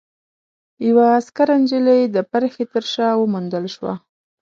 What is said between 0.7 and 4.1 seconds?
يوه عسکره نجلۍ د پرښې تر شا وموندل شوه.